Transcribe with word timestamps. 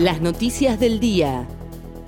Las 0.00 0.22
noticias 0.22 0.80
del 0.80 0.98
día. 0.98 1.46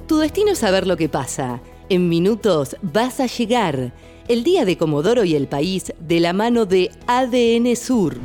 Tu 0.08 0.17
destino 0.17 0.53
es 0.53 0.61
saber 0.61 0.87
lo 0.87 0.97
que 0.97 1.11
pasa. 1.11 1.61
En 1.91 2.08
minutos 2.08 2.75
vas 2.81 3.21
a 3.21 3.26
llegar. 3.26 3.92
El 4.29 4.45
día 4.45 4.65
de 4.65 4.79
Comodoro 4.79 5.25
y 5.25 5.34
el 5.34 5.47
país 5.47 5.92
de 6.00 6.18
la 6.18 6.33
mano 6.33 6.65
de 6.65 6.91
ADN 7.07 7.76
Sur. 7.76 8.16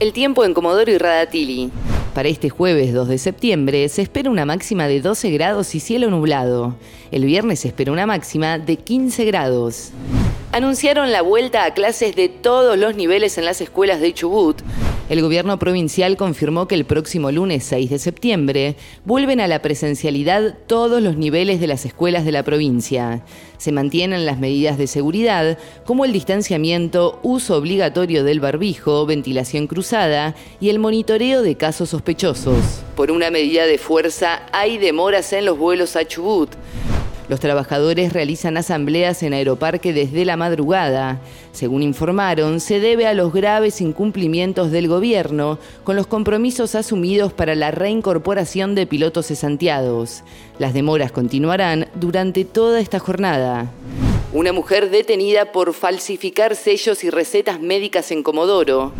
El 0.00 0.12
tiempo 0.12 0.44
en 0.44 0.54
Comodoro 0.54 0.90
y 0.90 0.98
Radatili. 0.98 1.70
Para 2.16 2.28
este 2.28 2.50
jueves 2.50 2.92
2 2.92 3.06
de 3.06 3.18
septiembre 3.18 3.88
se 3.90 4.02
espera 4.02 4.28
una 4.28 4.44
máxima 4.44 4.88
de 4.88 5.00
12 5.00 5.30
grados 5.30 5.76
y 5.76 5.78
cielo 5.78 6.10
nublado. 6.10 6.74
El 7.12 7.26
viernes 7.26 7.60
se 7.60 7.68
espera 7.68 7.92
una 7.92 8.06
máxima 8.06 8.58
de 8.58 8.76
15 8.76 9.24
grados. 9.24 9.92
Anunciaron 10.50 11.12
la 11.12 11.22
vuelta 11.22 11.64
a 11.64 11.74
clases 11.74 12.16
de 12.16 12.28
todos 12.28 12.76
los 12.76 12.96
niveles 12.96 13.38
en 13.38 13.44
las 13.44 13.60
escuelas 13.60 14.00
de 14.00 14.12
Chubut. 14.12 14.62
El 15.08 15.22
gobierno 15.22 15.56
provincial 15.60 16.16
confirmó 16.16 16.66
que 16.66 16.74
el 16.74 16.84
próximo 16.84 17.30
lunes 17.30 17.62
6 17.62 17.90
de 17.90 17.98
septiembre 18.00 18.74
vuelven 19.04 19.40
a 19.40 19.46
la 19.46 19.62
presencialidad 19.62 20.56
todos 20.66 21.00
los 21.00 21.16
niveles 21.16 21.60
de 21.60 21.68
las 21.68 21.84
escuelas 21.84 22.24
de 22.24 22.32
la 22.32 22.42
provincia. 22.42 23.22
Se 23.56 23.70
mantienen 23.70 24.26
las 24.26 24.40
medidas 24.40 24.78
de 24.78 24.88
seguridad 24.88 25.58
como 25.84 26.04
el 26.04 26.12
distanciamiento, 26.12 27.20
uso 27.22 27.56
obligatorio 27.56 28.24
del 28.24 28.40
barbijo, 28.40 29.06
ventilación 29.06 29.68
cruzada 29.68 30.34
y 30.60 30.70
el 30.70 30.80
monitoreo 30.80 31.42
de 31.42 31.54
casos 31.54 31.90
sospechosos. 31.90 32.82
Por 32.96 33.12
una 33.12 33.30
medida 33.30 33.64
de 33.64 33.78
fuerza 33.78 34.42
hay 34.50 34.76
demoras 34.76 35.32
en 35.32 35.44
los 35.44 35.56
vuelos 35.56 35.94
a 35.94 36.04
Chubut. 36.04 36.50
Los 37.28 37.40
trabajadores 37.40 38.12
realizan 38.12 38.56
asambleas 38.56 39.22
en 39.24 39.32
Aeroparque 39.32 39.92
desde 39.92 40.24
la 40.24 40.36
madrugada. 40.36 41.20
Según 41.52 41.82
informaron, 41.82 42.60
se 42.60 42.78
debe 42.78 43.06
a 43.06 43.14
los 43.14 43.32
graves 43.32 43.80
incumplimientos 43.80 44.70
del 44.70 44.86
gobierno 44.86 45.58
con 45.82 45.96
los 45.96 46.06
compromisos 46.06 46.76
asumidos 46.76 47.32
para 47.32 47.56
la 47.56 47.72
reincorporación 47.72 48.76
de 48.76 48.86
pilotos 48.86 49.26
cesanteados. 49.26 50.22
Las 50.60 50.72
demoras 50.72 51.10
continuarán 51.10 51.88
durante 51.96 52.44
toda 52.44 52.78
esta 52.78 53.00
jornada. 53.00 53.72
Una 54.32 54.52
mujer 54.52 54.90
detenida 54.90 55.50
por 55.50 55.72
falsificar 55.72 56.54
sellos 56.54 57.02
y 57.02 57.10
recetas 57.10 57.60
médicas 57.60 58.12
en 58.12 58.22
Comodoro. 58.22 58.92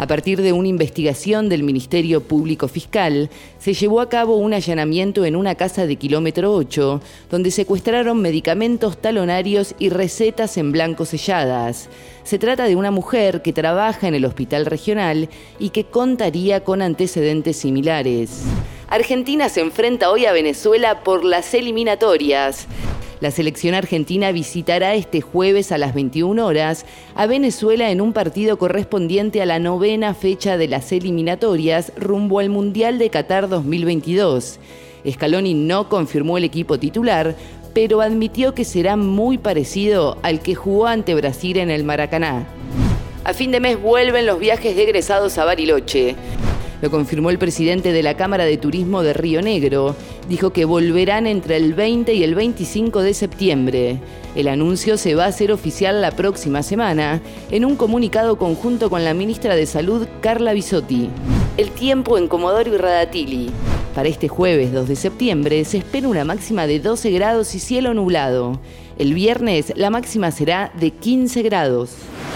A 0.00 0.06
partir 0.06 0.40
de 0.40 0.54
una 0.54 0.66
investigación 0.66 1.50
del 1.50 1.62
Ministerio 1.62 2.22
Público 2.22 2.68
Fiscal, 2.68 3.28
se 3.58 3.74
llevó 3.74 4.00
a 4.00 4.08
cabo 4.08 4.36
un 4.36 4.54
allanamiento 4.54 5.26
en 5.26 5.36
una 5.36 5.56
casa 5.56 5.86
de 5.86 5.96
kilómetro 5.96 6.54
8, 6.54 7.02
donde 7.30 7.50
secuestraron 7.50 8.22
medicamentos 8.22 8.96
talonarios 8.96 9.74
y 9.78 9.90
recetas 9.90 10.56
en 10.56 10.72
blanco 10.72 11.04
selladas. 11.04 11.90
Se 12.24 12.38
trata 12.38 12.64
de 12.64 12.76
una 12.76 12.90
mujer 12.90 13.42
que 13.42 13.52
trabaja 13.52 14.08
en 14.08 14.14
el 14.14 14.24
hospital 14.24 14.64
regional 14.64 15.28
y 15.58 15.68
que 15.68 15.84
contaría 15.84 16.64
con 16.64 16.80
antecedentes 16.80 17.58
similares. 17.58 18.44
Argentina 18.88 19.50
se 19.50 19.60
enfrenta 19.60 20.10
hoy 20.10 20.24
a 20.24 20.32
Venezuela 20.32 21.04
por 21.04 21.26
las 21.26 21.52
eliminatorias. 21.52 22.66
La 23.20 23.30
selección 23.30 23.74
argentina 23.74 24.32
visitará 24.32 24.94
este 24.94 25.20
jueves 25.20 25.72
a 25.72 25.78
las 25.78 25.92
21 25.92 26.44
horas 26.44 26.86
a 27.14 27.26
Venezuela 27.26 27.90
en 27.90 28.00
un 28.00 28.14
partido 28.14 28.56
correspondiente 28.56 29.42
a 29.42 29.46
la 29.46 29.58
novena 29.58 30.14
fecha 30.14 30.56
de 30.56 30.68
las 30.68 30.90
eliminatorias 30.90 31.92
rumbo 31.98 32.38
al 32.38 32.48
Mundial 32.48 32.98
de 32.98 33.10
Qatar 33.10 33.50
2022. 33.50 34.58
Scaloni 35.06 35.52
no 35.52 35.90
confirmó 35.90 36.38
el 36.38 36.44
equipo 36.44 36.78
titular, 36.78 37.36
pero 37.74 38.00
admitió 38.00 38.54
que 38.54 38.64
será 38.64 38.96
muy 38.96 39.36
parecido 39.36 40.16
al 40.22 40.40
que 40.40 40.54
jugó 40.54 40.86
ante 40.86 41.14
Brasil 41.14 41.58
en 41.58 41.70
el 41.70 41.84
Maracaná. 41.84 42.46
A 43.24 43.34
fin 43.34 43.50
de 43.50 43.60
mes 43.60 43.78
vuelven 43.80 44.24
los 44.24 44.40
viajes 44.40 44.74
de 44.74 44.84
egresados 44.84 45.36
a 45.36 45.44
Bariloche. 45.44 46.16
Lo 46.82 46.90
confirmó 46.90 47.28
el 47.28 47.38
presidente 47.38 47.92
de 47.92 48.02
la 48.02 48.16
Cámara 48.16 48.44
de 48.44 48.56
Turismo 48.56 49.02
de 49.02 49.12
Río 49.12 49.42
Negro. 49.42 49.94
Dijo 50.28 50.50
que 50.50 50.64
volverán 50.64 51.26
entre 51.26 51.56
el 51.56 51.74
20 51.74 52.14
y 52.14 52.24
el 52.24 52.34
25 52.34 53.02
de 53.02 53.12
septiembre. 53.12 53.98
El 54.34 54.48
anuncio 54.48 54.96
se 54.96 55.14
va 55.14 55.24
a 55.24 55.28
hacer 55.28 55.52
oficial 55.52 56.00
la 56.00 56.12
próxima 56.12 56.62
semana 56.62 57.20
en 57.50 57.66
un 57.66 57.76
comunicado 57.76 58.38
conjunto 58.38 58.88
con 58.88 59.04
la 59.04 59.12
ministra 59.12 59.56
de 59.56 59.66
Salud, 59.66 60.06
Carla 60.22 60.54
Bisotti. 60.54 61.10
El 61.58 61.70
tiempo 61.72 62.16
en 62.16 62.28
Comodoro 62.28 62.74
y 62.74 62.78
Radatili. 62.78 63.50
Para 63.94 64.08
este 64.08 64.28
jueves 64.28 64.72
2 64.72 64.88
de 64.88 64.96
septiembre 64.96 65.64
se 65.64 65.78
espera 65.78 66.08
una 66.08 66.24
máxima 66.24 66.66
de 66.66 66.80
12 66.80 67.10
grados 67.10 67.54
y 67.54 67.58
cielo 67.58 67.92
nublado. 67.92 68.58
El 68.98 69.12
viernes 69.12 69.72
la 69.76 69.90
máxima 69.90 70.30
será 70.30 70.72
de 70.78 70.92
15 70.92 71.42
grados. 71.42 71.90